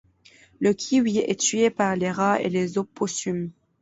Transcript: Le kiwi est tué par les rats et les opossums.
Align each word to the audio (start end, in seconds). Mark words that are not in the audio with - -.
Le 0.59 0.73
kiwi 0.73 1.19
est 1.19 1.39
tué 1.39 1.69
par 1.69 1.95
les 1.95 2.09
rats 2.09 2.41
et 2.41 2.49
les 2.49 2.79
opossums. 2.79 3.51